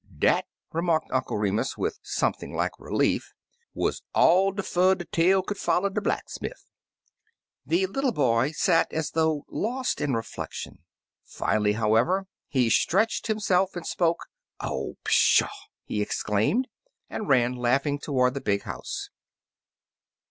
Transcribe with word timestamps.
Dat," 0.17 0.45
remarked 0.73 1.11
Uncle 1.11 1.37
Remus 1.37 1.77
with 1.77 1.99
some 2.01 2.33
50 2.33 2.39
Impty 2.39 2.39
Umpty 2.39 2.39
thing 2.39 2.55
like 2.55 2.79
relief, 2.79 3.33
"wuz 3.75 3.91
all 4.15 4.51
de 4.51 4.63
fur 4.63 4.95
de 4.95 5.05
tale 5.05 5.43
could 5.43 5.57
foUer 5.57 5.93
de 5.93 6.01
blacksmifF/' 6.01 6.71
The 7.67 7.85
little 7.85 8.11
boy 8.11 8.49
sat 8.51 8.91
as 8.91 9.11
though 9.11 9.45
lost 9.47 10.01
in 10.01 10.13
reflec 10.13 10.53
tion. 10.53 10.79
Finally, 11.23 11.73
however, 11.73 12.25
he 12.47 12.67
stretched 12.67 13.27
him 13.29 13.39
self 13.39 13.75
and 13.75 13.85
spoke. 13.85 14.25
"Oh, 14.59 14.97
pshaw!*' 15.05 15.49
he 15.83 16.01
exclaimed, 16.01 16.67
and 17.07 17.29
ran 17.29 17.53
laughing 17.55 17.99
toward 17.99 18.33
the 18.33 18.41
big 18.41 18.63
house. 18.63 19.11